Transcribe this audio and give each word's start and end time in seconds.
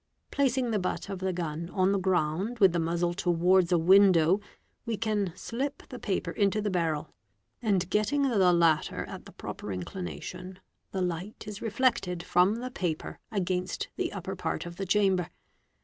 Placing 0.31 0.71
the 0.71 0.79
butt 0.79 1.09
of 1.09 1.19
the 1.19 1.31
gun 1.31 1.69
on 1.69 1.91
the 1.91 1.99
ground 1.99 2.57
with 2.57 2.73
the 2.73 2.79
muzzle 2.79 3.13
towards 3.13 3.71
a 3.71 3.77
window, 3.77 4.41
we 4.83 4.97
can 4.97 5.31
slip 5.35 5.83
the 5.89 5.99
paper 5.99 6.31
into 6.31 6.59
the 6.59 6.71
barrel, 6.71 7.11
and, 7.61 7.87
getting 7.87 8.23
428 8.23 8.47
WEAPONS 8.47 8.55
the 8.89 8.97
latter 8.97 9.05
at 9.07 9.25
the 9.25 9.31
proper 9.31 9.71
inclination, 9.71 10.57
the 10.89 11.01
light 11.03 11.43
is 11.47 11.61
reflected 11.61 12.23
from 12.23 12.55
the 12.55 12.71
paper 12.71 13.19
against 13.31 13.89
the 13.95 14.11
upper 14.11 14.35
part 14.35 14.65
of 14.65 14.77
the 14.77 14.87
chamber. 14.87 15.29